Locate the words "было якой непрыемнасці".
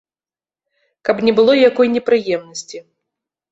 1.41-2.85